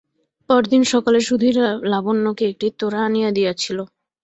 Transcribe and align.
পরদিন 0.49 0.83
সকালে 0.93 1.19
সুধীর 1.27 1.55
লাবণ্যকে 1.91 2.43
একটি 2.51 2.67
তোড়া 2.79 2.99
আনিয়া 3.07 3.29
দিয়াছিল। 3.37 3.77